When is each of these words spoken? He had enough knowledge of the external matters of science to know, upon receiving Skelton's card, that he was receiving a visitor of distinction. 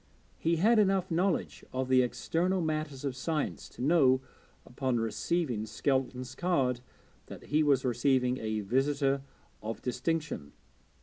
He 0.39 0.55
had 0.55 0.79
enough 0.79 1.11
knowledge 1.11 1.63
of 1.71 1.87
the 1.87 2.01
external 2.01 2.59
matters 2.59 3.05
of 3.05 3.15
science 3.15 3.69
to 3.69 3.83
know, 3.83 4.19
upon 4.65 4.99
receiving 4.99 5.67
Skelton's 5.67 6.33
card, 6.33 6.81
that 7.27 7.43
he 7.43 7.61
was 7.61 7.85
receiving 7.85 8.39
a 8.39 8.61
visitor 8.61 9.21
of 9.61 9.83
distinction. 9.83 10.53